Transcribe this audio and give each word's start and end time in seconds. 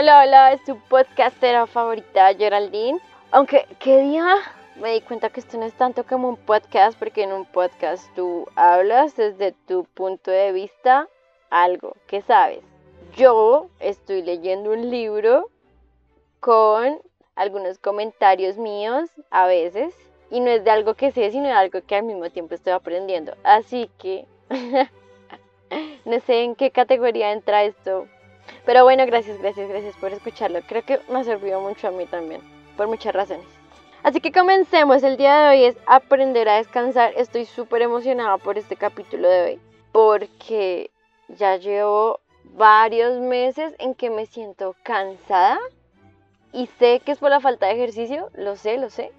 Hola, 0.00 0.22
hola, 0.22 0.52
es 0.52 0.62
tu 0.62 0.78
podcastera 0.78 1.66
favorita, 1.66 2.32
Geraldine. 2.32 3.00
Aunque, 3.32 3.66
¿qué 3.80 4.00
día? 4.02 4.36
Me 4.76 4.92
di 4.92 5.00
cuenta 5.00 5.28
que 5.28 5.40
esto 5.40 5.58
no 5.58 5.64
es 5.64 5.74
tanto 5.74 6.04
como 6.04 6.28
un 6.28 6.36
podcast, 6.36 6.96
porque 6.96 7.24
en 7.24 7.32
un 7.32 7.44
podcast 7.44 8.06
tú 8.14 8.46
hablas 8.54 9.16
desde 9.16 9.50
tu 9.66 9.86
punto 9.94 10.30
de 10.30 10.52
vista 10.52 11.08
algo 11.50 11.96
que 12.06 12.22
sabes. 12.22 12.62
Yo 13.16 13.70
estoy 13.80 14.22
leyendo 14.22 14.70
un 14.70 14.88
libro 14.88 15.50
con 16.38 17.00
algunos 17.34 17.80
comentarios 17.80 18.56
míos 18.56 19.10
a 19.32 19.48
veces, 19.48 19.92
y 20.30 20.38
no 20.38 20.48
es 20.48 20.62
de 20.62 20.70
algo 20.70 20.94
que 20.94 21.10
sé, 21.10 21.32
sino 21.32 21.46
de 21.46 21.54
algo 21.54 21.80
que 21.82 21.96
al 21.96 22.04
mismo 22.04 22.30
tiempo 22.30 22.54
estoy 22.54 22.72
aprendiendo. 22.72 23.34
Así 23.42 23.90
que 23.98 24.26
no 26.04 26.20
sé 26.20 26.44
en 26.44 26.54
qué 26.54 26.70
categoría 26.70 27.32
entra 27.32 27.64
esto 27.64 28.06
pero 28.68 28.84
bueno, 28.84 29.06
gracias, 29.06 29.38
gracias, 29.38 29.66
gracias 29.66 29.96
por 29.96 30.12
escucharlo. 30.12 30.60
Creo 30.60 30.82
que 30.84 31.00
me 31.08 31.24
servido 31.24 31.58
mucho 31.58 31.88
a 31.88 31.90
mí 31.90 32.04
también, 32.04 32.42
por 32.76 32.86
muchas 32.86 33.14
razones. 33.14 33.46
Así 34.02 34.20
que 34.20 34.30
comencemos. 34.30 35.02
El 35.02 35.16
día 35.16 35.36
de 35.36 35.48
hoy 35.48 35.64
es 35.64 35.76
aprender 35.86 36.50
a 36.50 36.56
descansar. 36.56 37.14
Estoy 37.16 37.46
súper 37.46 37.80
emocionada 37.80 38.36
por 38.36 38.58
este 38.58 38.76
capítulo 38.76 39.26
de 39.26 39.42
hoy, 39.42 39.60
porque 39.90 40.90
ya 41.28 41.56
llevo 41.56 42.20
varios 42.44 43.18
meses 43.20 43.72
en 43.78 43.94
que 43.94 44.10
me 44.10 44.26
siento 44.26 44.76
cansada 44.82 45.58
y 46.52 46.66
sé 46.78 47.00
que 47.02 47.12
es 47.12 47.18
por 47.20 47.30
la 47.30 47.40
falta 47.40 47.68
de 47.68 47.72
ejercicio, 47.72 48.28
lo 48.34 48.56
sé, 48.56 48.76
lo 48.76 48.90
sé. 48.90 49.12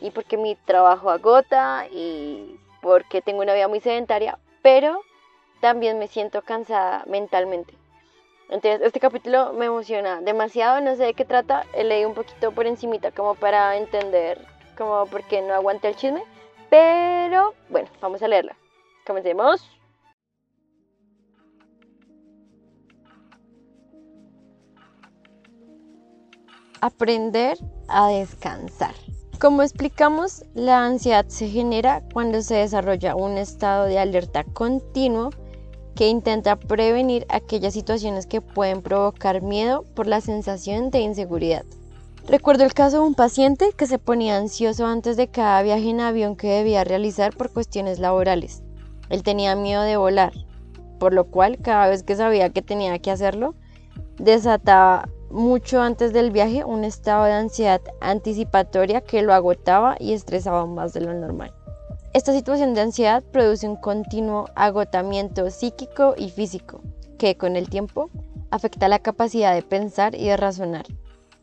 Y 0.00 0.12
porque 0.12 0.38
mi 0.38 0.54
trabajo 0.56 1.10
agota 1.10 1.86
y 1.92 2.58
porque 2.80 3.20
tengo 3.20 3.42
una 3.42 3.52
vida 3.52 3.68
muy 3.68 3.80
sedentaria, 3.80 4.38
pero 4.62 5.02
también 5.60 5.98
me 5.98 6.08
siento 6.08 6.40
cansada 6.40 7.04
mentalmente. 7.06 7.74
Entonces, 8.50 8.80
este 8.82 8.98
capítulo 8.98 9.52
me 9.52 9.66
emociona 9.66 10.22
demasiado, 10.22 10.80
no 10.80 10.96
sé 10.96 11.04
de 11.04 11.14
qué 11.14 11.26
trata, 11.26 11.66
leí 11.76 12.06
un 12.06 12.14
poquito 12.14 12.50
por 12.52 12.66
encimita 12.66 13.10
como 13.10 13.34
para 13.34 13.76
entender 13.76 14.40
como 14.76 15.04
por 15.06 15.22
qué 15.24 15.42
no 15.42 15.52
aguanté 15.52 15.88
el 15.88 15.96
chisme, 15.96 16.22
pero 16.70 17.52
bueno, 17.68 17.88
vamos 18.00 18.22
a 18.22 18.28
leerla. 18.28 18.56
Comencemos. 19.06 19.70
Aprender 26.80 27.58
a 27.88 28.08
descansar. 28.08 28.94
Como 29.40 29.62
explicamos, 29.62 30.44
la 30.54 30.84
ansiedad 30.84 31.26
se 31.28 31.48
genera 31.48 32.02
cuando 32.14 32.40
se 32.40 32.54
desarrolla 32.56 33.14
un 33.14 33.36
estado 33.36 33.84
de 33.86 33.98
alerta 33.98 34.44
continuo 34.44 35.30
que 35.98 36.06
intenta 36.06 36.54
prevenir 36.54 37.26
aquellas 37.28 37.74
situaciones 37.74 38.26
que 38.26 38.40
pueden 38.40 38.82
provocar 38.82 39.42
miedo 39.42 39.84
por 39.96 40.06
la 40.06 40.20
sensación 40.20 40.90
de 40.90 41.00
inseguridad. 41.00 41.64
Recuerdo 42.28 42.62
el 42.62 42.72
caso 42.72 43.00
de 43.00 43.08
un 43.08 43.16
paciente 43.16 43.72
que 43.76 43.88
se 43.88 43.98
ponía 43.98 44.36
ansioso 44.36 44.86
antes 44.86 45.16
de 45.16 45.26
cada 45.26 45.60
viaje 45.62 45.90
en 45.90 45.98
avión 45.98 46.36
que 46.36 46.50
debía 46.50 46.84
realizar 46.84 47.36
por 47.36 47.52
cuestiones 47.52 47.98
laborales. 47.98 48.62
Él 49.08 49.24
tenía 49.24 49.56
miedo 49.56 49.82
de 49.82 49.96
volar, 49.96 50.32
por 51.00 51.12
lo 51.12 51.24
cual 51.24 51.58
cada 51.58 51.88
vez 51.88 52.04
que 52.04 52.14
sabía 52.14 52.50
que 52.50 52.62
tenía 52.62 52.96
que 53.00 53.10
hacerlo, 53.10 53.56
desataba 54.18 55.08
mucho 55.30 55.80
antes 55.80 56.12
del 56.12 56.30
viaje 56.30 56.64
un 56.64 56.84
estado 56.84 57.24
de 57.24 57.32
ansiedad 57.32 57.80
anticipatoria 58.00 59.00
que 59.00 59.22
lo 59.22 59.34
agotaba 59.34 59.96
y 59.98 60.12
estresaba 60.12 60.64
más 60.64 60.92
de 60.92 61.00
lo 61.00 61.12
normal. 61.12 61.57
Esta 62.18 62.32
situación 62.32 62.74
de 62.74 62.80
ansiedad 62.80 63.22
produce 63.22 63.68
un 63.68 63.76
continuo 63.76 64.46
agotamiento 64.56 65.48
psíquico 65.50 66.16
y 66.18 66.30
físico, 66.30 66.80
que 67.16 67.36
con 67.36 67.54
el 67.54 67.70
tiempo 67.70 68.10
afecta 68.50 68.88
la 68.88 68.98
capacidad 68.98 69.54
de 69.54 69.62
pensar 69.62 70.16
y 70.16 70.26
de 70.26 70.36
razonar, 70.36 70.84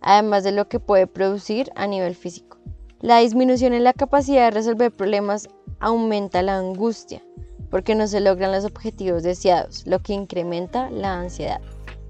además 0.02 0.44
de 0.44 0.52
lo 0.52 0.68
que 0.68 0.82
puede 0.82 1.08
producir 1.08 1.72
a 1.78 1.88
nivel 1.88 2.14
físico. 2.14 2.58
La 3.00 3.20
disminución 3.20 3.72
en 3.72 3.86
la 3.86 3.94
capacidad 3.94 4.44
de 4.44 4.52
resolver 4.52 4.92
problemas 4.92 5.48
aumenta 5.80 6.42
la 6.42 6.58
angustia, 6.58 7.24
porque 7.72 7.96
no 7.96 8.06
se 8.06 8.20
logran 8.20 8.52
los 8.52 8.66
objetivos 8.66 9.24
deseados, 9.24 9.88
lo 9.88 10.00
que 10.00 10.12
incrementa 10.12 10.90
la 10.90 11.14
ansiedad. 11.14 11.62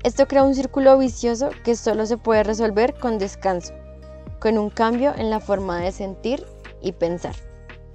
Esto 0.01 0.27
crea 0.27 0.41
un 0.41 0.55
círculo 0.55 0.97
vicioso 0.97 1.51
que 1.63 1.75
solo 1.75 2.07
se 2.07 2.17
puede 2.17 2.41
resolver 2.41 2.95
con 2.95 3.19
descanso, 3.19 3.75
con 4.39 4.57
un 4.57 4.71
cambio 4.71 5.13
en 5.15 5.29
la 5.29 5.39
forma 5.39 5.79
de 5.81 5.91
sentir 5.91 6.43
y 6.81 6.93
pensar. 6.93 7.35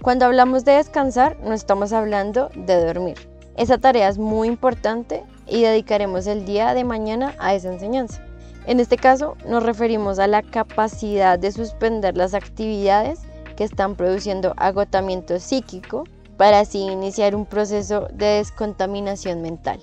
Cuando 0.03 0.25
hablamos 0.25 0.65
de 0.65 0.73
descansar, 0.73 1.37
no 1.45 1.53
estamos 1.53 1.93
hablando 1.93 2.51
de 2.55 2.87
dormir. 2.87 3.19
Esa 3.59 3.77
tarea 3.77 4.09
es 4.09 4.17
muy 4.17 4.49
importante 4.49 5.25
y 5.47 5.61
dedicaremos 5.63 6.27
el 6.27 6.47
día 6.47 6.73
de 6.73 6.85
mañana 6.85 7.35
a 7.39 7.53
esa 7.53 7.71
enseñanza. 7.71 8.25
En 8.67 8.81
este 8.81 8.97
caso, 8.97 9.37
nos 9.47 9.63
referimos 9.63 10.19
a 10.19 10.27
la 10.27 10.41
capacidad 10.41 11.39
de 11.39 11.53
suspender 11.53 12.17
las 12.17 12.33
actividades 12.33 13.21
que 13.57 13.65
están 13.65 13.95
produciendo 13.95 14.55
agotamiento 14.57 15.39
psíquico 15.39 16.05
para 16.39 16.61
así 16.61 16.79
iniciar 16.79 17.35
un 17.35 17.45
proceso 17.45 18.09
de 18.11 18.39
descontaminación 18.39 19.43
mental. 19.43 19.83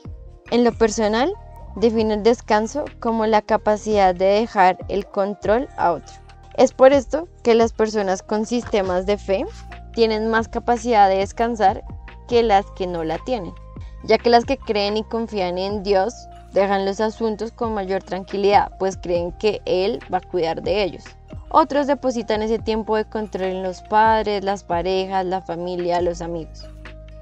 En 0.50 0.64
lo 0.64 0.76
personal, 0.76 1.32
defino 1.76 2.16
el 2.16 2.24
descanso 2.24 2.86
como 3.00 3.28
la 3.28 3.44
capacidad 3.44 4.16
de 4.16 4.26
dejar 4.26 4.80
el 4.88 5.06
control 5.06 5.68
a 5.78 5.92
otro. 5.92 6.16
Es 6.56 6.74
por 6.74 6.92
esto 6.92 7.28
que 7.44 7.54
las 7.54 7.72
personas 7.72 8.24
con 8.24 8.48
sistemas 8.48 9.06
de 9.06 9.20
fe 9.20 9.46
tienen 9.98 10.28
más 10.28 10.48
capacidad 10.48 11.10
de 11.10 11.18
descansar 11.18 11.84
que 12.28 12.44
las 12.44 12.70
que 12.76 12.86
no 12.86 13.04
la 13.04 13.18
tienen, 13.18 13.56
ya 14.04 14.20
que 14.20 14.30
las 14.30 14.46
que 14.46 14.60
creen 14.60 14.96
y 14.96 15.04
confían 15.04 15.58
en 15.58 15.82
Dios 15.82 16.14
dejan 16.54 16.86
los 16.86 17.00
asuntos 17.00 17.52
con 17.52 17.74
mayor 17.74 18.04
tranquilidad, 18.04 18.72
pues 18.78 18.96
creen 18.96 19.32
que 19.40 19.60
Él 19.66 20.00
va 20.14 20.20
a 20.20 20.22
cuidar 20.22 20.62
de 20.62 20.84
ellos. 20.84 21.04
Otros 21.50 21.88
depositan 21.88 22.44
ese 22.44 22.60
tiempo 22.60 22.96
de 22.96 23.06
control 23.06 23.48
en 23.48 23.64
los 23.64 23.82
padres, 23.82 24.44
las 24.44 24.64
parejas, 24.64 25.26
la 25.26 25.42
familia, 25.42 26.00
los 26.00 26.22
amigos. 26.22 26.70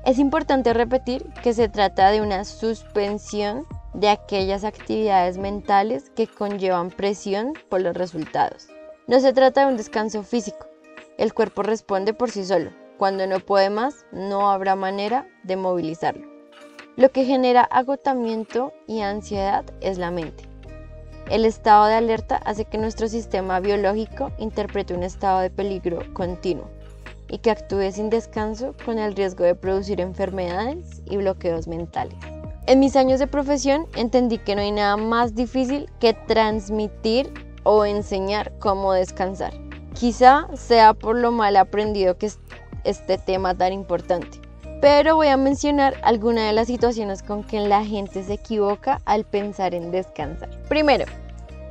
Es 0.03 0.19
importante 0.19 0.73
repetir 0.73 1.23
que 1.41 1.53
se 1.53 1.69
trata 1.69 2.11
de 2.11 2.19
una 2.19 2.43
suspensión 2.43 3.65
de 3.93 4.09
aquellas 4.09 4.65
actividades 4.65 5.37
mentales 5.37 6.09
que 6.09 6.27
conllevan 6.27 6.91
presión 6.91 7.53
por 7.69 7.79
los 7.79 7.95
resultados. 7.95 8.67
No 9.07 9.21
se 9.21 9.31
trata 9.31 9.61
de 9.61 9.67
un 9.67 9.77
descanso 9.77 10.23
físico, 10.23 10.67
el 11.17 11.33
cuerpo 11.33 11.63
responde 11.63 12.13
por 12.13 12.31
sí 12.31 12.45
solo. 12.45 12.71
Cuando 12.97 13.27
no 13.27 13.39
puede 13.39 13.69
más, 13.69 14.05
no 14.11 14.51
habrá 14.51 14.75
manera 14.75 15.27
de 15.43 15.55
movilizarlo. 15.55 16.27
Lo 16.95 17.11
que 17.11 17.25
genera 17.25 17.61
agotamiento 17.61 18.71
y 18.87 19.01
ansiedad 19.01 19.65
es 19.81 19.97
la 19.97 20.11
mente. 20.11 20.45
El 21.29 21.43
estado 21.43 21.87
de 21.87 21.95
alerta 21.95 22.37
hace 22.37 22.65
que 22.65 22.77
nuestro 22.77 23.07
sistema 23.07 23.59
biológico 23.59 24.31
interprete 24.37 24.93
un 24.93 25.03
estado 25.03 25.39
de 25.39 25.49
peligro 25.49 25.99
continuo 26.13 26.69
y 27.27 27.39
que 27.39 27.51
actúe 27.51 27.91
sin 27.91 28.09
descanso 28.09 28.75
con 28.85 28.99
el 28.99 29.15
riesgo 29.15 29.43
de 29.43 29.55
producir 29.55 29.99
enfermedades 29.99 31.01
y 31.05 31.17
bloqueos 31.17 31.67
mentales. 31.67 32.15
En 32.67 32.79
mis 32.79 32.95
años 32.95 33.19
de 33.19 33.27
profesión 33.27 33.87
entendí 33.95 34.37
que 34.37 34.55
no 34.55 34.61
hay 34.61 34.71
nada 34.71 34.97
más 34.97 35.35
difícil 35.35 35.89
que 35.99 36.13
transmitir 36.13 37.33
o 37.63 37.85
enseñar 37.85 38.53
cómo 38.59 38.93
descansar. 38.93 39.64
Quizá 39.95 40.47
sea 40.55 40.93
por 40.93 41.15
lo 41.15 41.31
mal 41.31 41.55
aprendido 41.55 42.17
que 42.17 42.25
es 42.25 42.39
este 42.83 43.17
tema 43.17 43.55
tan 43.55 43.71
importante. 43.71 44.41
Pero 44.81 45.15
voy 45.15 45.27
a 45.27 45.37
mencionar 45.37 45.95
algunas 46.03 46.45
de 46.45 46.53
las 46.53 46.67
situaciones 46.67 47.23
con 47.23 47.43
que 47.43 47.61
la 47.61 47.83
gente 47.85 48.21
se 48.23 48.33
equivoca 48.33 49.01
al 49.05 49.23
pensar 49.23 49.73
en 49.73 49.91
descansar. 49.91 50.49
Primero, 50.67 51.05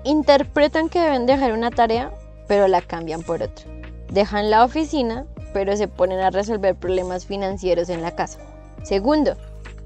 interpretan 0.04 0.88
que 0.88 1.00
deben 1.00 1.26
dejar 1.26 1.52
una 1.52 1.70
tarea, 1.70 2.12
pero 2.48 2.66
la 2.66 2.80
cambian 2.80 3.22
por 3.22 3.42
otra. 3.42 3.66
Dejan 4.10 4.50
la 4.50 4.64
oficina, 4.64 5.26
pero 5.52 5.76
se 5.76 5.86
ponen 5.86 6.20
a 6.20 6.30
resolver 6.30 6.74
problemas 6.74 7.26
financieros 7.26 7.90
en 7.90 8.00
la 8.00 8.16
casa. 8.16 8.38
Segundo, 8.82 9.36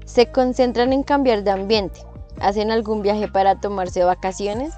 se 0.05 0.31
concentran 0.31 0.93
en 0.93 1.03
cambiar 1.03 1.43
de 1.43 1.51
ambiente. 1.51 1.99
Hacen 2.39 2.71
algún 2.71 3.01
viaje 3.01 3.27
para 3.27 3.59
tomarse 3.59 4.03
vacaciones, 4.03 4.73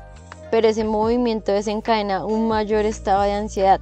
pero 0.51 0.67
ese 0.67 0.83
movimiento 0.83 1.51
desencadena 1.51 2.25
un 2.25 2.47
mayor 2.47 2.85
estado 2.85 3.23
de 3.23 3.31
ansiedad, 3.31 3.79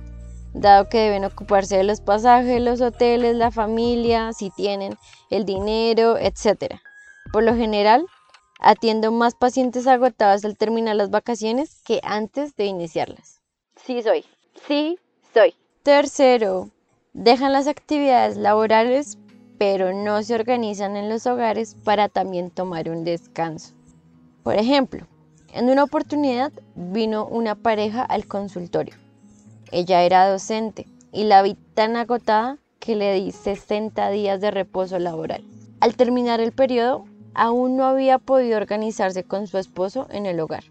dado 0.54 0.88
que 0.88 1.00
deben 1.00 1.26
ocuparse 1.26 1.78
de 1.78 1.84
los 1.84 2.00
pasajes, 2.00 2.62
los 2.62 2.80
hoteles, 2.80 3.36
la 3.36 3.52
familia, 3.52 4.32
si 4.34 4.52
tienen, 4.52 4.98
el 5.30 5.46
dinero, 5.46 6.18
etc. 6.18 6.76
Por 7.34 7.44
lo 7.44 7.56
general, 7.56 8.06
atiendo 8.60 9.12
más 9.12 9.36
pacientes 9.36 9.88
agotados 9.88 10.46
al 10.46 10.58
terminar 10.58 10.96
las 10.96 11.10
vacaciones 11.10 11.82
que 11.84 12.00
antes 12.04 12.56
de 12.56 12.66
iniciarlas. 12.66 13.42
Sí 13.76 14.02
soy, 14.02 14.24
sí 14.68 14.98
soy. 15.34 15.56
Tercero, 15.84 16.70
dejan 17.14 17.52
las 17.52 17.68
actividades 17.68 18.38
laborales 18.38 19.18
pero 19.60 19.94
no 19.94 20.24
se 20.24 20.34
organizan 20.34 20.96
en 20.96 21.10
los 21.10 21.28
hogares 21.28 21.76
para 21.84 22.08
también 22.08 22.50
tomar 22.50 22.90
un 22.90 23.04
descanso. 23.04 23.76
Por 24.42 24.56
ejemplo, 24.56 25.06
en 25.54 25.70
una 25.70 25.84
oportunidad 25.84 26.52
vino 26.76 27.26
una 27.26 27.56
pareja 27.56 28.04
al 28.04 28.26
consultorio. 28.26 28.96
Ella 29.72 30.04
era 30.04 30.30
docente 30.30 30.88
y 31.12 31.24
la 31.24 31.42
vi 31.42 31.56
tan 31.74 31.96
agotada 31.96 32.58
que 32.80 32.96
le 32.96 33.14
di 33.14 33.32
60 33.32 34.10
días 34.10 34.42
de 34.42 34.52
reposo 34.52 35.00
laboral. 35.00 35.44
Al 35.80 35.96
terminar 35.96 36.40
el 36.40 36.52
periodo, 36.52 37.06
aún 37.34 37.78
no 37.78 37.86
había 37.86 38.20
podido 38.20 38.58
organizarse 38.58 39.24
con 39.24 39.48
su 39.48 39.58
esposo 39.58 40.08
en 40.10 40.26
el 40.26 40.40
hogar. 40.40 40.64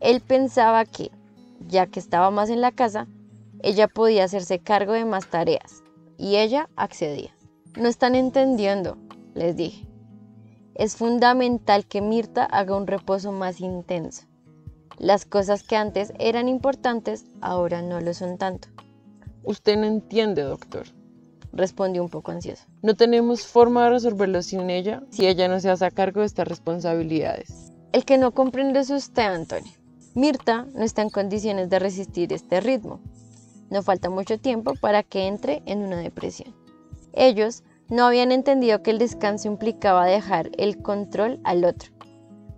Él 0.00 0.20
pensaba 0.20 0.84
que, 0.84 1.10
ya 1.68 1.86
que 1.86 2.00
estaba 2.00 2.30
más 2.30 2.50
en 2.50 2.60
la 2.60 2.72
casa, 2.72 3.06
ella 3.62 3.88
podía 3.88 4.24
hacerse 4.24 4.58
cargo 4.58 4.92
de 4.92 5.04
más 5.04 5.28
tareas, 5.28 5.82
y 6.18 6.36
ella 6.36 6.68
accedía. 6.76 7.34
No 7.76 7.88
están 7.88 8.14
entendiendo, 8.14 8.96
les 9.34 9.56
dije. 9.56 9.86
Es 10.78 10.96
fundamental 10.96 11.86
que 11.86 12.02
Mirta 12.02 12.44
haga 12.44 12.76
un 12.76 12.86
reposo 12.86 13.32
más 13.32 13.60
intenso. 13.60 14.24
Las 14.98 15.24
cosas 15.24 15.62
que 15.62 15.74
antes 15.74 16.12
eran 16.18 16.50
importantes 16.50 17.24
ahora 17.40 17.80
no 17.80 17.98
lo 18.02 18.12
son 18.12 18.36
tanto. 18.36 18.68
Usted 19.42 19.78
no 19.78 19.86
entiende, 19.86 20.42
doctor. 20.42 20.84
Respondió 21.54 22.02
un 22.02 22.10
poco 22.10 22.30
ansioso. 22.30 22.64
No 22.82 22.94
tenemos 22.94 23.46
forma 23.46 23.84
de 23.84 23.90
resolverlo 23.90 24.42
sin 24.42 24.68
ella 24.68 25.02
si 25.08 25.26
ella 25.26 25.48
no 25.48 25.60
se 25.60 25.70
hace 25.70 25.90
cargo 25.92 26.20
de 26.20 26.26
estas 26.26 26.46
responsabilidades. 26.46 27.72
El 27.92 28.04
que 28.04 28.18
no 28.18 28.32
comprende 28.32 28.80
es 28.80 28.90
usted, 28.90 29.22
Antonio. 29.22 29.72
Mirta 30.14 30.66
no 30.74 30.84
está 30.84 31.00
en 31.00 31.08
condiciones 31.08 31.70
de 31.70 31.78
resistir 31.78 32.34
este 32.34 32.60
ritmo. 32.60 33.00
No 33.70 33.82
falta 33.82 34.10
mucho 34.10 34.38
tiempo 34.38 34.74
para 34.78 35.02
que 35.02 35.26
entre 35.26 35.62
en 35.64 35.78
una 35.78 35.96
depresión. 35.96 36.54
Ellos 37.14 37.62
no 37.88 38.04
habían 38.04 38.32
entendido 38.32 38.82
que 38.82 38.90
el 38.90 38.98
descanso 38.98 39.48
implicaba 39.48 40.06
dejar 40.06 40.50
el 40.58 40.82
control 40.82 41.40
al 41.44 41.64
otro. 41.64 41.92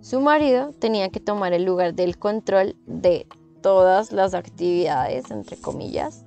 Su 0.01 0.21
marido 0.21 0.71
tenía 0.79 1.09
que 1.09 1.19
tomar 1.19 1.53
el 1.53 1.65
lugar 1.65 1.93
del 1.93 2.17
control 2.17 2.75
de 2.87 3.27
todas 3.61 4.11
las 4.11 4.33
actividades, 4.33 5.29
entre 5.29 5.57
comillas, 5.57 6.25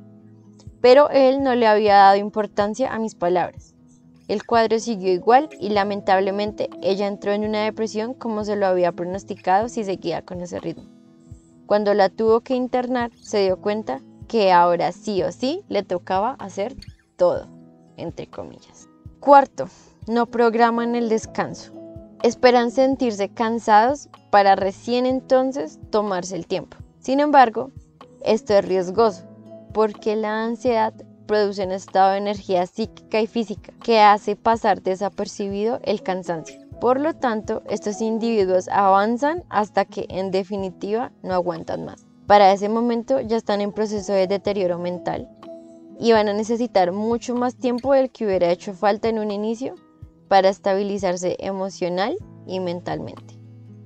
pero 0.80 1.10
él 1.10 1.42
no 1.42 1.54
le 1.54 1.66
había 1.66 1.94
dado 1.94 2.16
importancia 2.16 2.92
a 2.92 2.98
mis 2.98 3.14
palabras. 3.14 3.74
El 4.28 4.44
cuadro 4.44 4.78
siguió 4.78 5.12
igual 5.12 5.48
y 5.58 5.70
lamentablemente 5.70 6.70
ella 6.80 7.06
entró 7.06 7.32
en 7.32 7.44
una 7.44 7.64
depresión 7.64 8.14
como 8.14 8.44
se 8.44 8.56
lo 8.56 8.66
había 8.66 8.92
pronosticado 8.92 9.68
si 9.68 9.84
seguía 9.84 10.22
con 10.22 10.40
ese 10.40 10.60
ritmo. 10.60 10.84
Cuando 11.66 11.94
la 11.94 12.08
tuvo 12.08 12.40
que 12.40 12.54
internar, 12.54 13.10
se 13.20 13.42
dio 13.42 13.60
cuenta 13.60 14.00
que 14.28 14.52
ahora 14.52 14.92
sí 14.92 15.22
o 15.22 15.32
sí 15.32 15.62
le 15.68 15.82
tocaba 15.82 16.34
hacer 16.38 16.76
todo, 17.16 17.48
entre 17.96 18.26
comillas. 18.26 18.88
Cuarto, 19.22 19.68
no 20.08 20.26
programan 20.26 20.96
el 20.96 21.08
descanso. 21.08 21.70
Esperan 22.24 22.72
sentirse 22.72 23.28
cansados 23.28 24.08
para 24.32 24.56
recién 24.56 25.06
entonces 25.06 25.78
tomarse 25.90 26.34
el 26.34 26.48
tiempo. 26.48 26.76
Sin 26.98 27.20
embargo, 27.20 27.70
esto 28.24 28.52
es 28.54 28.64
riesgoso 28.64 29.22
porque 29.72 30.16
la 30.16 30.42
ansiedad 30.42 30.92
produce 31.28 31.64
un 31.64 31.70
estado 31.70 32.10
de 32.10 32.18
energía 32.18 32.66
psíquica 32.66 33.20
y 33.20 33.28
física 33.28 33.72
que 33.84 34.00
hace 34.00 34.34
pasar 34.34 34.82
desapercibido 34.82 35.78
el 35.84 36.02
cansancio. 36.02 36.60
Por 36.80 36.98
lo 36.98 37.14
tanto, 37.14 37.62
estos 37.70 38.00
individuos 38.00 38.66
avanzan 38.66 39.44
hasta 39.50 39.84
que 39.84 40.06
en 40.08 40.32
definitiva 40.32 41.12
no 41.22 41.34
aguantan 41.34 41.84
más. 41.84 42.04
Para 42.26 42.50
ese 42.50 42.68
momento 42.68 43.20
ya 43.20 43.36
están 43.36 43.60
en 43.60 43.70
proceso 43.70 44.12
de 44.12 44.26
deterioro 44.26 44.80
mental 44.80 45.28
y 46.02 46.10
van 46.10 46.28
a 46.28 46.34
necesitar 46.34 46.90
mucho 46.90 47.36
más 47.36 47.54
tiempo 47.54 47.92
del 47.92 48.10
que 48.10 48.26
hubiera 48.26 48.50
hecho 48.50 48.74
falta 48.74 49.08
en 49.08 49.20
un 49.20 49.30
inicio 49.30 49.76
para 50.26 50.48
estabilizarse 50.48 51.36
emocional 51.38 52.16
y 52.44 52.58
mentalmente. 52.58 53.38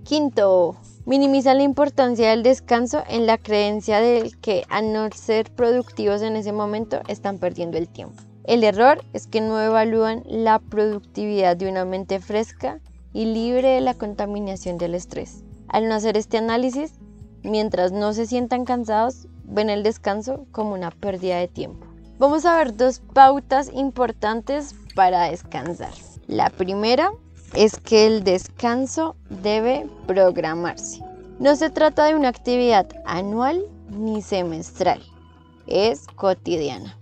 Quinto, 0.02 0.76
minimiza 1.04 1.52
la 1.52 1.62
importancia 1.62 2.30
del 2.30 2.42
descanso 2.42 3.04
en 3.06 3.26
la 3.26 3.36
creencia 3.36 4.00
de 4.00 4.32
que 4.40 4.64
al 4.70 4.94
no 4.94 5.06
ser 5.14 5.52
productivos 5.52 6.22
en 6.22 6.36
ese 6.36 6.52
momento 6.52 7.02
están 7.06 7.36
perdiendo 7.38 7.76
el 7.76 7.86
tiempo. 7.86 8.22
El 8.44 8.64
error 8.64 9.04
es 9.12 9.26
que 9.26 9.42
no 9.42 9.60
evalúan 9.60 10.22
la 10.26 10.58
productividad 10.58 11.54
de 11.54 11.68
una 11.68 11.84
mente 11.84 12.18
fresca 12.18 12.80
y 13.12 13.26
libre 13.26 13.68
de 13.68 13.82
la 13.82 13.92
contaminación 13.92 14.78
del 14.78 14.94
estrés. 14.94 15.44
Al 15.68 15.86
no 15.86 15.94
hacer 15.94 16.16
este 16.16 16.38
análisis, 16.38 16.94
mientras 17.42 17.92
no 17.92 18.14
se 18.14 18.24
sientan 18.24 18.64
cansados, 18.64 19.28
ven 19.44 19.68
el 19.68 19.82
descanso 19.82 20.46
como 20.50 20.72
una 20.72 20.90
pérdida 20.90 21.36
de 21.36 21.48
tiempo. 21.48 21.85
Vamos 22.18 22.46
a 22.46 22.56
ver 22.56 22.74
dos 22.74 23.00
pautas 23.12 23.70
importantes 23.74 24.74
para 24.94 25.24
descansar. 25.24 25.92
La 26.26 26.48
primera 26.48 27.12
es 27.54 27.78
que 27.78 28.06
el 28.06 28.24
descanso 28.24 29.16
debe 29.28 29.86
programarse. 30.06 31.02
No 31.38 31.54
se 31.56 31.68
trata 31.68 32.06
de 32.06 32.14
una 32.14 32.28
actividad 32.28 32.86
anual 33.04 33.66
ni 33.90 34.22
semestral, 34.22 35.02
es 35.66 36.06
cotidiana. 36.16 36.96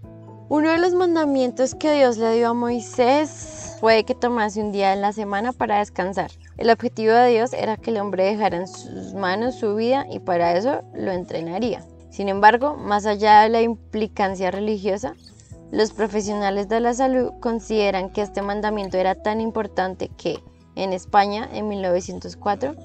Uno 0.49 0.71
de 0.71 0.79
los 0.79 0.95
mandamientos 0.95 1.77
que 1.77 1.95
Dios 1.95 2.17
le 2.19 2.35
dio 2.35 2.49
a 2.49 2.55
Moisés 2.55 3.77
fue 3.79 4.03
que 4.03 4.17
tomase 4.17 4.61
un 4.61 4.73
día 4.73 4.93
en 4.93 5.01
la 5.01 5.13
semana 5.13 5.53
para 5.53 5.79
descansar. 5.79 6.33
El 6.59 6.71
objetivo 6.71 7.13
de 7.13 7.31
Dios 7.31 7.53
era 7.53 7.77
que 7.77 7.91
el 7.91 7.99
hombre 7.99 8.25
dejara 8.25 8.57
en 8.57 8.67
sus 8.67 9.15
manos 9.15 9.55
su 9.55 9.77
vida 9.77 10.07
y 10.11 10.19
para 10.19 10.57
eso 10.57 10.83
lo 10.93 11.13
entrenaría. 11.13 11.85
Sin 12.15 12.29
embargo, 12.29 12.77
más 12.77 13.07
allá 13.07 13.41
de 13.41 13.49
la 13.49 13.61
implicancia 13.61 14.53
religiosa, 14.53 15.17
los 15.73 15.93
profesionales 15.93 16.69
de 16.69 16.79
la 16.79 16.95
salud 16.95 17.33
consideran 17.41 18.11
que 18.11 18.23
este 18.23 18.41
mandamiento 18.41 18.97
era 18.99 19.17
tan 19.17 19.41
importante 19.41 20.13
que, 20.17 20.39
en 20.77 20.93
España, 20.93 21.49
en 21.53 21.67
1904, 21.67 22.77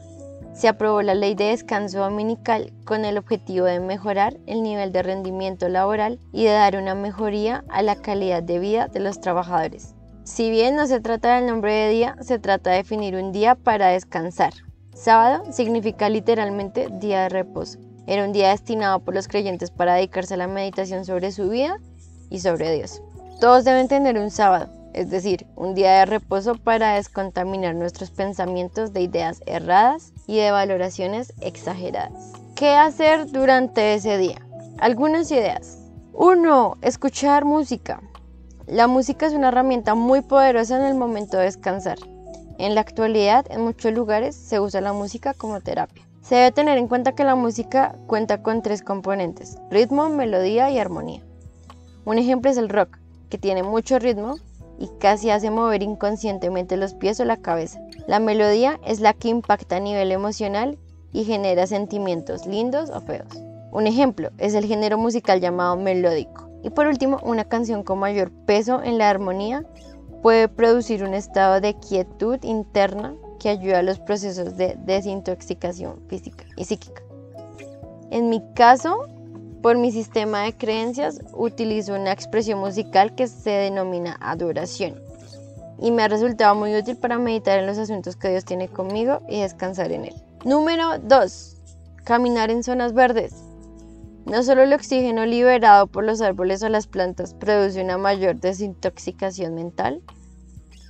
se 0.56 0.68
aprobó 0.68 1.04
la 1.04 1.14
ley 1.14 1.36
de 1.36 1.44
descanso 1.44 2.00
dominical 2.00 2.74
con 2.86 3.06
el 3.06 3.20
objetivo 3.20 3.68
de 3.68 3.80
mejorar 3.80 4.36
el 4.48 4.64
nivel 4.64 4.92
de 4.92 5.04
rendimiento 5.04 5.70
laboral 5.70 6.18
y 6.34 6.46
de 6.46 6.54
dar 6.54 6.76
una 6.76 6.96
mejoría 6.96 7.64
a 7.70 7.84
la 7.84 7.98
calidad 7.98 8.42
de 8.42 8.58
vida 8.58 8.88
de 8.88 9.00
los 9.00 9.22
trabajadores. 9.22 9.94
Si 10.24 10.50
bien 10.50 10.76
no 10.76 10.88
se 10.88 11.02
trata 11.02 11.36
del 11.36 11.46
nombre 11.46 11.72
de 11.72 11.90
día, 11.90 12.16
se 12.22 12.40
trata 12.40 12.72
de 12.72 12.78
definir 12.78 13.16
un 13.16 13.32
día 13.32 13.54
para 13.54 13.90
descansar. 13.90 14.54
Sábado 14.96 15.44
significa 15.52 16.10
literalmente 16.10 16.88
día 17.00 17.22
de 17.22 17.30
reposo. 17.30 17.89
Era 18.08 18.26
un 18.26 18.34
día 18.34 18.50
destinado 18.50 19.00
por 19.00 19.14
los 19.14 19.28
creyentes 19.28 19.72
para 19.72 19.96
dedicarse 19.96 20.34
a 20.34 20.38
la 20.38 20.48
meditación 20.48 21.06
sobre 21.06 21.32
su 21.32 21.50
vida 21.50 21.78
y 22.30 22.40
sobre 22.40 22.74
Dios. 22.74 23.02
Todos 23.40 23.64
deben 23.64 23.88
tener 23.88 24.18
un 24.18 24.32
sábado, 24.32 24.70
es 24.94 25.10
decir, 25.10 25.46
un 25.56 25.76
día 25.76 26.00
de 26.00 26.06
reposo 26.06 26.56
para 26.56 26.96
descontaminar 26.96 27.76
nuestros 27.76 28.12
pensamientos 28.12 28.92
de 28.92 29.02
ideas 29.02 29.42
erradas 29.46 30.12
y 30.28 30.38
de 30.38 30.52
valoraciones 30.52 31.34
exageradas. 31.42 32.34
¿Qué 32.56 32.72
hacer 32.72 33.32
durante 33.32 33.94
ese 33.94 34.18
día? 34.18 34.46
Algunas 34.80 35.32
ideas. 35.32 35.78
1. 36.14 36.78
Escuchar 36.82 37.46
música. 37.46 38.02
La 38.68 38.88
música 38.88 39.26
es 39.26 39.34
una 39.34 39.48
herramienta 39.48 39.96
muy 39.96 40.22
poderosa 40.22 40.76
en 40.78 40.84
el 40.84 40.96
momento 40.96 41.38
de 41.38 41.46
descansar. 41.46 41.98
En 42.58 42.76
la 42.76 42.82
actualidad, 42.82 43.46
en 43.50 43.62
muchos 43.62 43.94
lugares 43.94 44.36
se 44.36 44.60
usa 44.60 44.82
la 44.82 44.92
música 44.92 45.34
como 45.34 45.62
terapia. 45.62 46.09
Se 46.30 46.36
debe 46.36 46.52
tener 46.52 46.78
en 46.78 46.88
cuenta 46.88 47.14
que 47.14 47.24
la 47.24 47.34
música 47.34 47.96
cuenta 48.06 48.44
con 48.44 48.62
tres 48.62 48.84
componentes, 48.84 49.58
ritmo, 49.72 50.12
melodía 50.12 50.70
y 50.70 50.78
armonía. 50.78 51.24
Un 52.06 52.20
ejemplo 52.20 52.52
es 52.52 52.58
el 52.58 52.70
rock, 52.70 53.00
que 53.32 53.40
tiene 53.40 53.64
mucho 53.64 53.98
ritmo, 53.98 54.36
y 54.78 54.92
casi 55.00 55.32
hace 55.32 55.50
mover 55.50 55.82
inconscientemente 55.82 56.78
los 56.78 56.94
pies 56.94 57.20
o 57.20 57.26
la 57.26 57.38
cabeza. 57.38 57.80
La 58.06 58.20
melodía 58.20 58.80
es 58.86 59.00
la 59.00 59.14
que 59.14 59.30
impacta 59.30 59.78
a 59.78 59.80
nivel 59.80 60.12
emocional 60.12 60.78
y 61.14 61.24
genera 61.24 61.66
sentimientos 61.66 62.46
lindos 62.46 62.92
o 62.92 63.02
feos. 63.02 63.42
Un 63.72 63.88
ejemplo 63.88 64.30
es 64.38 64.54
el 64.54 64.66
género 64.66 65.00
musical 65.00 65.42
llamado 65.42 65.78
melódico. 65.78 66.48
Y 66.62 66.70
por 66.70 66.86
último, 66.86 67.20
una 67.24 67.46
canción 67.46 67.82
con 67.82 67.98
mayor 67.98 68.30
peso 68.46 68.84
en 68.84 69.00
la 69.00 69.10
armonía 69.10 69.66
puede 70.22 70.48
producir 70.48 71.04
un 71.04 71.16
estado 71.16 71.60
de 71.60 71.74
quietud 71.74 72.38
interna 72.44 73.16
que 73.40 73.50
ayuda 73.50 73.80
a 73.80 73.84
los 73.84 74.00
procesos 74.00 74.58
de 74.58 74.78
desintoxicación 74.86 76.02
física 76.08 76.46
y 76.56 76.66
psíquica. 76.66 77.02
En 78.12 78.30
mi 78.30 78.44
caso, 78.54 79.08
por 79.62 79.78
mi 79.78 79.92
sistema 79.92 80.44
de 80.44 80.54
creencias 80.54 81.22
utilizo 81.34 81.96
una 81.96 82.12
expresión 82.12 82.60
musical 82.60 83.16
que 83.16 83.28
se 83.28 83.50
denomina 83.50 84.18
adoración 84.22 85.02
y 85.82 85.92
me 85.92 86.04
ha 86.04 86.08
resultado 86.08 86.56
muy 86.56 86.76
útil 86.76 86.98
para 86.98 87.18
meditar 87.18 87.60
en 87.60 87.68
los 87.68 87.78
asuntos 87.78 88.16
que 88.16 88.30
Dios 88.30 88.46
tiene 88.46 88.68
conmigo 88.68 89.22
y 89.28 89.42
descansar 89.42 89.92
en 89.92 90.06
Él. 90.06 90.16
Número 90.46 91.00
2. 91.00 91.58
Caminar 92.04 92.52
en 92.52 92.64
zonas 92.64 92.94
verdes. 92.94 93.34
No 94.26 94.44
solo 94.44 94.64
el 94.64 94.74
oxígeno 94.74 95.26
liberado 95.26 95.88
por 95.88 96.04
los 96.04 96.22
árboles 96.22 96.62
o 96.64 96.70
las 96.70 96.88
plantas 96.88 97.34
produce 97.34 97.82
una 97.82 97.98
mayor 97.98 98.40
desintoxicación 98.40 99.56
mental, 99.56 100.02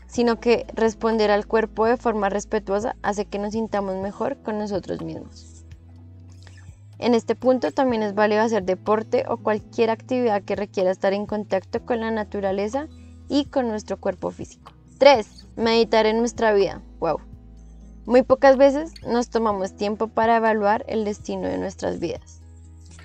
sino 0.09 0.39
que 0.39 0.65
responder 0.73 1.31
al 1.31 1.45
cuerpo 1.45 1.85
de 1.85 1.95
forma 1.95 2.29
respetuosa 2.29 2.95
hace 3.03 3.25
que 3.25 3.39
nos 3.39 3.53
sintamos 3.53 3.95
mejor 3.97 4.37
con 4.41 4.57
nosotros 4.57 5.01
mismos. 5.01 5.63
En 6.97 7.13
este 7.13 7.35
punto 7.35 7.71
también 7.71 8.03
es 8.03 8.15
válido 8.15 8.41
hacer 8.41 8.63
deporte 8.63 9.23
o 9.29 9.37
cualquier 9.37 9.91
actividad 9.91 10.41
que 10.41 10.57
requiera 10.57 10.91
estar 10.91 11.13
en 11.13 11.27
contacto 11.27 11.85
con 11.85 12.01
la 12.01 12.11
naturaleza 12.11 12.87
y 13.29 13.45
con 13.45 13.69
nuestro 13.69 13.97
cuerpo 13.97 14.31
físico. 14.31 14.73
3. 14.97 15.47
Meditar 15.55 16.07
en 16.07 16.17
nuestra 16.17 16.51
vida. 16.53 16.81
Wow. 16.99 17.19
Muy 18.05 18.23
pocas 18.23 18.57
veces 18.57 18.91
nos 19.07 19.29
tomamos 19.29 19.75
tiempo 19.75 20.07
para 20.07 20.37
evaluar 20.37 20.83
el 20.89 21.05
destino 21.05 21.47
de 21.47 21.59
nuestras 21.59 21.99
vidas. 21.99 22.41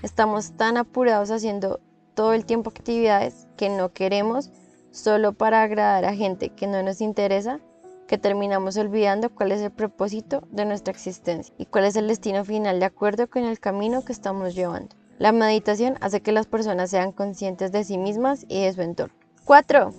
Estamos 0.02 0.52
tan 0.56 0.78
apurados 0.78 1.30
haciendo 1.30 1.80
todo 2.14 2.32
el 2.32 2.46
tiempo 2.46 2.70
actividades 2.70 3.46
que 3.56 3.68
no 3.68 3.92
queremos 3.92 4.50
solo 4.94 5.32
para 5.32 5.62
agradar 5.62 6.04
a 6.04 6.14
gente 6.14 6.50
que 6.50 6.68
no 6.68 6.82
nos 6.82 7.00
interesa, 7.00 7.60
que 8.06 8.16
terminamos 8.16 8.76
olvidando 8.76 9.28
cuál 9.28 9.50
es 9.50 9.60
el 9.60 9.72
propósito 9.72 10.46
de 10.52 10.64
nuestra 10.64 10.92
existencia 10.92 11.52
y 11.58 11.66
cuál 11.66 11.84
es 11.84 11.96
el 11.96 12.06
destino 12.06 12.44
final 12.44 12.78
de 12.78 12.86
acuerdo 12.86 13.28
con 13.28 13.44
el 13.44 13.58
camino 13.58 14.04
que 14.04 14.12
estamos 14.12 14.54
llevando. 14.54 14.94
La 15.18 15.32
meditación 15.32 15.96
hace 16.00 16.20
que 16.20 16.32
las 16.32 16.46
personas 16.46 16.90
sean 16.90 17.10
conscientes 17.10 17.72
de 17.72 17.82
sí 17.82 17.98
mismas 17.98 18.46
y 18.48 18.62
de 18.62 18.72
su 18.72 18.82
entorno. 18.82 19.14
4. 19.44 19.92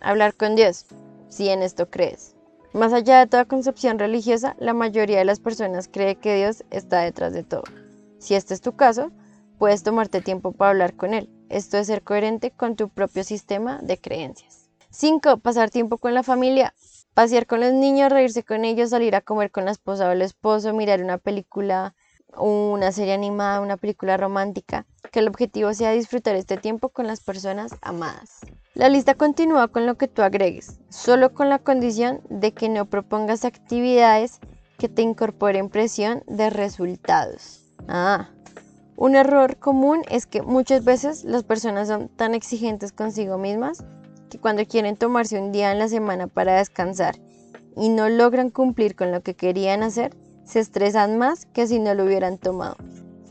Hablar 0.00 0.34
con 0.34 0.54
Dios, 0.54 0.86
si 1.28 1.48
en 1.48 1.62
esto 1.62 1.90
crees. 1.90 2.36
Más 2.72 2.92
allá 2.92 3.18
de 3.18 3.26
toda 3.26 3.44
concepción 3.44 3.98
religiosa, 3.98 4.54
la 4.58 4.72
mayoría 4.72 5.18
de 5.18 5.24
las 5.24 5.40
personas 5.40 5.88
cree 5.88 6.16
que 6.16 6.36
Dios 6.36 6.64
está 6.70 7.00
detrás 7.00 7.32
de 7.32 7.42
todo. 7.42 7.64
Si 8.18 8.36
este 8.36 8.54
es 8.54 8.60
tu 8.60 8.76
caso, 8.76 9.10
puedes 9.58 9.82
tomarte 9.82 10.20
tiempo 10.20 10.52
para 10.52 10.70
hablar 10.70 10.94
con 10.94 11.12
Él. 11.12 11.28
Esto 11.52 11.76
es 11.76 11.86
ser 11.86 12.02
coherente 12.02 12.50
con 12.50 12.76
tu 12.76 12.88
propio 12.88 13.24
sistema 13.24 13.78
de 13.82 13.98
creencias. 13.98 14.70
5. 14.88 15.36
Pasar 15.36 15.68
tiempo 15.68 15.98
con 15.98 16.14
la 16.14 16.22
familia. 16.22 16.72
Pasear 17.12 17.46
con 17.46 17.60
los 17.60 17.74
niños, 17.74 18.10
reírse 18.10 18.42
con 18.42 18.64
ellos, 18.64 18.88
salir 18.88 19.14
a 19.14 19.20
comer 19.20 19.50
con 19.50 19.66
la 19.66 19.70
esposa 19.70 20.08
o 20.08 20.12
el 20.12 20.22
esposo, 20.22 20.72
mirar 20.72 21.02
una 21.02 21.18
película, 21.18 21.94
una 22.38 22.90
serie 22.90 23.12
animada, 23.12 23.60
una 23.60 23.76
película 23.76 24.16
romántica. 24.16 24.86
Que 25.10 25.18
el 25.18 25.28
objetivo 25.28 25.74
sea 25.74 25.92
disfrutar 25.92 26.36
este 26.36 26.56
tiempo 26.56 26.88
con 26.88 27.06
las 27.06 27.20
personas 27.20 27.72
amadas. 27.82 28.40
La 28.72 28.88
lista 28.88 29.14
continúa 29.14 29.68
con 29.68 29.84
lo 29.84 29.96
que 29.96 30.08
tú 30.08 30.22
agregues, 30.22 30.80
solo 30.88 31.34
con 31.34 31.50
la 31.50 31.58
condición 31.58 32.22
de 32.30 32.54
que 32.54 32.70
no 32.70 32.86
propongas 32.86 33.44
actividades 33.44 34.40
que 34.78 34.88
te 34.88 35.02
incorporen 35.02 35.68
presión 35.68 36.22
de 36.26 36.48
resultados. 36.48 37.60
Ah, 37.88 38.30
un 38.96 39.16
error 39.16 39.56
común 39.56 40.02
es 40.10 40.26
que 40.26 40.42
muchas 40.42 40.84
veces 40.84 41.24
las 41.24 41.44
personas 41.44 41.88
son 41.88 42.08
tan 42.08 42.34
exigentes 42.34 42.92
consigo 42.92 43.38
mismas 43.38 43.84
que 44.30 44.38
cuando 44.38 44.66
quieren 44.66 44.96
tomarse 44.96 45.40
un 45.40 45.52
día 45.52 45.72
en 45.72 45.78
la 45.78 45.88
semana 45.88 46.26
para 46.26 46.56
descansar 46.56 47.16
y 47.76 47.88
no 47.88 48.08
logran 48.08 48.50
cumplir 48.50 48.94
con 48.94 49.10
lo 49.10 49.22
que 49.22 49.34
querían 49.34 49.82
hacer, 49.82 50.14
se 50.44 50.60
estresan 50.60 51.18
más 51.18 51.46
que 51.46 51.66
si 51.66 51.78
no 51.78 51.94
lo 51.94 52.04
hubieran 52.04 52.38
tomado. 52.38 52.76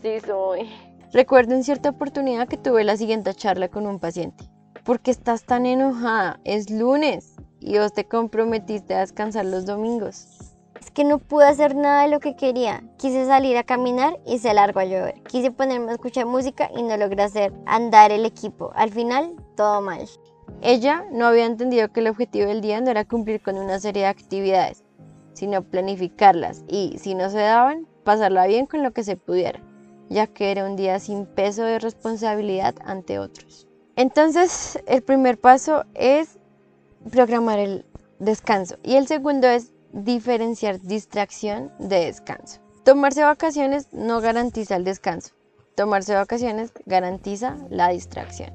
Sí, 0.02 0.20
soy. 0.26 0.70
Recuerdo 1.14 1.56
en 1.56 1.64
cierta 1.64 1.90
oportunidad 1.90 2.48
que 2.48 2.58
tuve 2.58 2.84
la 2.84 2.98
siguiente 2.98 3.34
charla 3.34 3.68
con 3.68 3.86
un 3.86 4.00
paciente. 4.00 4.46
¿Por 4.84 5.00
qué 5.00 5.12
estás 5.12 5.44
tan 5.44 5.66
enojada? 5.66 6.40
Es 6.44 6.70
lunes 6.70 7.36
y 7.60 7.78
vos 7.78 7.94
te 7.94 8.08
comprometiste 8.08 8.96
a 8.96 9.02
descansar 9.02 9.46
los 9.46 9.66
domingos. 9.66 10.51
Que 10.94 11.04
no 11.04 11.20
pude 11.20 11.46
hacer 11.46 11.76
nada 11.76 12.04
de 12.04 12.10
lo 12.10 12.20
que 12.20 12.36
quería. 12.36 12.84
Quise 12.98 13.26
salir 13.26 13.58
a 13.58 13.64
caminar 13.64 14.20
y 14.26 14.40
se 14.40 14.54
largó 14.54 14.82
a 14.82 14.86
llover. 14.86 15.22
Quise 15.24 15.52
ponerme 15.52 15.92
a 15.92 15.94
escuchar 15.94 16.26
música 16.26 16.70
y 16.76 16.84
no 16.84 16.98
logré 16.98 17.24
hacer 17.24 17.54
andar 17.66 18.12
el 18.12 18.26
equipo. 18.26 18.72
Al 18.76 18.92
final, 18.92 19.36
todo 19.56 19.82
mal. 19.82 20.06
Ella 20.62 21.06
no 21.12 21.26
había 21.26 21.46
entendido 21.46 21.92
que 21.92 22.02
el 22.02 22.08
objetivo 22.08 22.48
del 22.48 22.62
día 22.62 22.82
no 22.82 22.92
era 22.92 23.06
cumplir 23.06 23.42
con 23.42 23.58
una 23.58 23.80
serie 23.80 24.04
de 24.04 24.10
actividades, 24.10 24.84
sino 25.34 25.64
planificarlas 25.64 26.64
y, 26.68 26.98
si 27.00 27.16
no 27.16 27.30
se 27.30 27.40
daban, 27.40 27.88
pasarla 28.04 28.46
bien 28.48 28.66
con 28.66 28.84
lo 28.84 28.92
que 28.92 29.04
se 29.04 29.18
pudiera, 29.18 29.60
ya 30.10 30.28
que 30.28 30.52
era 30.52 30.66
un 30.66 30.76
día 30.76 31.00
sin 31.00 31.26
peso 31.26 31.64
de 31.64 31.80
responsabilidad 31.80 32.76
ante 32.86 33.18
otros. 33.18 33.68
Entonces, 33.96 34.80
el 34.88 35.02
primer 35.02 35.40
paso 35.40 35.86
es 35.96 36.38
programar 37.10 37.60
el 37.60 37.86
descanso 38.20 38.78
y 38.84 38.96
el 38.96 39.08
segundo 39.08 39.48
es 39.48 39.74
diferenciar 39.94 40.80
distracción 40.82 41.72
de 41.80 42.06
descanso. 42.06 42.60
Tomarse 42.84 43.24
vacaciones 43.24 43.88
no 43.92 44.22
garantiza 44.22 44.76
el 44.76 44.84
descanso. 44.84 45.34
Tomarse 45.76 46.16
vacaciones 46.16 46.74
garantiza 46.86 47.58
la 47.70 47.90
distracción. 47.90 48.52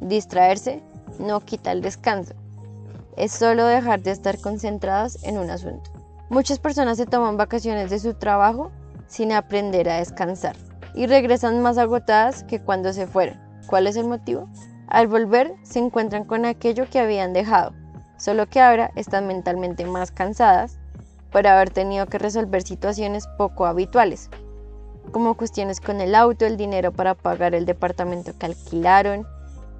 Distraerse 0.00 0.82
no 1.18 1.40
quita 1.40 1.72
el 1.72 1.82
descanso. 1.82 2.34
Es 3.16 3.32
solo 3.32 3.66
dejar 3.66 4.02
de 4.02 4.12
estar 4.12 4.40
concentrados 4.40 5.22
en 5.24 5.38
un 5.38 5.50
asunto. 5.50 5.90
Muchas 6.30 6.58
personas 6.58 6.96
se 6.96 7.06
toman 7.06 7.36
vacaciones 7.36 7.90
de 7.90 7.98
su 7.98 8.14
trabajo 8.14 8.70
sin 9.08 9.32
aprender 9.32 9.88
a 9.88 9.96
descansar 9.96 10.56
y 10.94 11.06
regresan 11.06 11.60
más 11.60 11.78
agotadas 11.78 12.44
que 12.44 12.60
cuando 12.60 12.92
se 12.92 13.06
fueron. 13.06 13.38
¿Cuál 13.66 13.86
es 13.86 13.96
el 13.96 14.06
motivo? 14.06 14.48
Al 14.86 15.06
volver 15.06 15.54
se 15.62 15.78
encuentran 15.78 16.24
con 16.24 16.44
aquello 16.44 16.88
que 16.90 16.98
habían 16.98 17.32
dejado, 17.32 17.72
solo 18.20 18.46
que 18.46 18.60
ahora 18.60 18.92
están 18.94 19.26
mentalmente 19.26 19.86
más 19.86 20.12
cansadas 20.12 20.78
por 21.32 21.46
haber 21.46 21.70
tenido 21.70 22.06
que 22.06 22.18
resolver 22.18 22.62
situaciones 22.62 23.26
poco 23.38 23.66
habituales, 23.66 24.28
como 25.10 25.36
cuestiones 25.36 25.80
con 25.80 26.00
el 26.00 26.14
auto, 26.14 26.44
el 26.46 26.56
dinero 26.56 26.92
para 26.92 27.14
pagar 27.14 27.54
el 27.54 27.64
departamento 27.64 28.32
que 28.38 28.46
alquilaron 28.46 29.26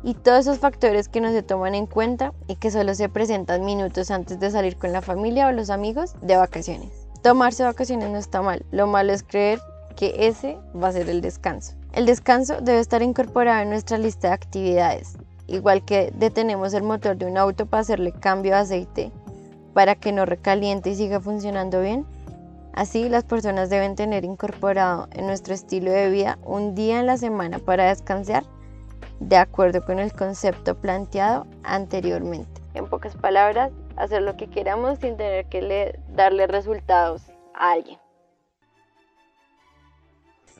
y 0.03 0.15
todos 0.15 0.41
esos 0.41 0.59
factores 0.59 1.09
que 1.09 1.21
no 1.21 1.31
se 1.31 1.43
toman 1.43 1.75
en 1.75 1.87
cuenta 1.87 2.33
y 2.47 2.57
que 2.57 2.71
solo 2.71 2.95
se 2.95 3.09
presentan 3.09 3.65
minutos 3.65 4.11
antes 4.11 4.41
de 4.41 4.51
salir 4.51 4.77
con 4.77 4.93
la 4.93 5.03
familia 5.03 5.49
o 5.49 5.53
los 5.53 5.69
amigos 5.69 6.15
de 6.23 6.37
vacaciones. 6.37 7.07
Tomarse 7.23 7.63
vacaciones 7.63 8.09
no 8.11 8.17
está 8.17 8.41
mal, 8.41 8.65
lo 8.71 8.87
malo 8.87 9.13
es 9.13 9.23
creer 9.23 9.61
que 9.97 10.15
ese 10.29 10.57
va 10.75 10.89
a 10.89 10.93
ser 10.93 11.11
el 11.11 11.21
descanso. 11.21 11.75
El 11.93 12.07
descanso 12.07 12.61
debe 12.63 12.79
estar 12.79 13.03
incorporado 13.03 13.61
en 13.61 13.71
nuestra 13.71 13.99
lista 13.99 14.29
de 14.29 14.35
actividades, 14.35 15.19
igual 15.51 15.85
que 15.85 16.13
detenemos 16.15 16.73
el 16.75 16.83
motor 16.83 17.17
de 17.17 17.27
un 17.27 17.37
auto 17.37 17.67
para 17.67 17.83
hacerle 17.83 18.13
cambio 18.13 18.53
de 18.53 18.59
aceite 18.59 19.13
para 19.75 19.95
que 19.95 20.13
no 20.13 20.27
recaliente 20.27 20.91
y 20.91 20.95
siga 20.95 21.21
funcionando 21.21 21.81
bien. 21.81 22.07
Así 22.73 23.09
las 23.09 23.25
personas 23.25 23.69
deben 23.69 23.97
tener 23.97 24.25
incorporado 24.25 25.09
en 25.13 25.27
nuestro 25.27 25.55
estilo 25.55 25.91
de 25.91 26.11
vida 26.11 26.39
un 26.45 26.75
día 26.75 27.01
en 27.01 27.07
la 27.07 27.17
semana 27.17 27.59
para 27.59 27.89
descansar 27.89 28.45
de 29.19 29.37
acuerdo 29.37 29.85
con 29.85 29.99
el 29.99 30.13
concepto 30.13 30.77
planteado 30.77 31.47
anteriormente. 31.63 32.61
En 32.75 32.89
pocas 32.89 33.17
palabras, 33.17 33.73
hacer 33.97 34.23
lo 34.23 34.37
que 34.37 34.49
queramos 34.49 34.99
sin 35.01 35.17
tener 35.17 35.47
que 35.47 35.99
darle 36.15 36.47
resultados 36.47 37.23
a 37.55 37.73
alguien. 37.73 37.99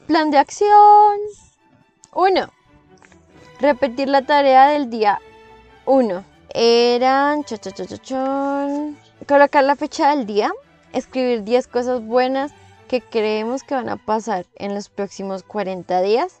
Plan 0.07 0.29
de 0.29 0.37
acción. 0.37 1.17
1. 2.13 2.60
Repetir 3.61 4.09
la 4.09 4.23
tarea 4.23 4.69
del 4.69 4.89
día 4.89 5.19
1. 5.85 6.23
Eran 6.55 7.43
colocar 9.27 9.63
la 9.63 9.75
fecha 9.75 10.09
del 10.09 10.25
día, 10.25 10.51
escribir 10.93 11.43
10 11.43 11.67
cosas 11.67 12.03
buenas 12.03 12.53
que 12.87 13.01
creemos 13.01 13.61
que 13.61 13.75
van 13.75 13.89
a 13.89 13.97
pasar 13.97 14.47
en 14.55 14.73
los 14.73 14.89
próximos 14.89 15.43
40 15.43 16.01
días 16.01 16.39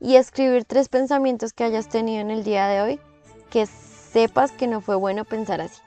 y 0.00 0.16
escribir 0.16 0.64
tres 0.64 0.88
pensamientos 0.88 1.52
que 1.52 1.64
hayas 1.64 1.90
tenido 1.90 2.22
en 2.22 2.30
el 2.30 2.44
día 2.44 2.66
de 2.66 2.80
hoy 2.80 3.00
que 3.50 3.66
sepas 3.66 4.50
que 4.50 4.68
no 4.68 4.80
fue 4.80 4.96
bueno 4.96 5.26
pensar 5.26 5.60
así. 5.60 5.82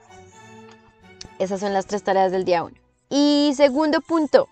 Esas 1.39 1.59
son 1.59 1.73
las 1.73 1.87
tres 1.87 2.03
tareas 2.03 2.31
del 2.31 2.45
día 2.45 2.63
1. 2.63 2.75
Y 3.09 3.53
segundo 3.55 3.99
punto, 3.99 4.47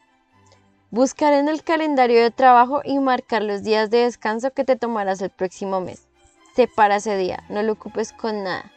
Buscar 0.91 1.33
en 1.33 1.47
el 1.47 1.63
calendario 1.63 2.19
de 2.19 2.31
trabajo 2.31 2.81
y 2.83 2.97
marcar 2.97 3.43
los 3.43 3.61
días 3.61 3.91
de 3.91 3.99
descanso 3.99 4.51
que 4.51 4.63
te 4.63 4.75
tomarás 4.75 5.21
el 5.21 5.29
próximo 5.29 5.81
mes. 5.81 6.07
Separa 6.55 6.95
ese 6.95 7.15
día, 7.15 7.43
no 7.47 7.61
lo 7.61 7.73
ocupes 7.73 8.11
con 8.11 8.43
nada. 8.43 8.71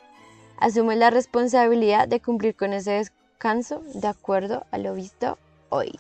Asume 0.59 0.95
la 0.97 1.09
responsabilidad 1.09 2.07
de 2.07 2.21
cumplir 2.21 2.55
con 2.55 2.75
ese 2.75 2.91
descanso 2.93 3.83
de 3.95 4.09
acuerdo 4.09 4.67
a 4.73 4.79
lo 4.79 4.95
visto 4.95 5.39
hoy. 5.71 5.93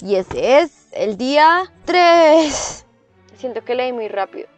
Y 0.00 0.16
ese 0.16 0.60
es 0.60 0.88
el 0.92 1.18
día 1.18 1.70
3. 1.84 2.86
Siento 3.36 3.62
que 3.62 3.74
leí 3.74 3.92
muy 3.92 4.08
rápido. 4.08 4.48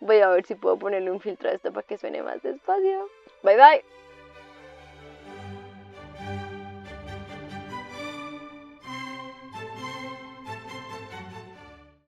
Voy 0.00 0.20
a 0.20 0.28
ver 0.28 0.46
si 0.46 0.54
puedo 0.54 0.78
ponerle 0.78 1.10
un 1.10 1.20
filtro 1.20 1.50
a 1.50 1.52
esto 1.52 1.70
para 1.70 1.86
que 1.86 1.98
suene 1.98 2.22
más 2.22 2.42
despacio. 2.42 3.08
Bye 3.42 3.56
bye. 3.56 3.84